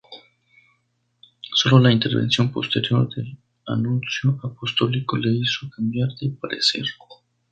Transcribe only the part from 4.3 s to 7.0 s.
apostólico le hizo cambiar de parecer.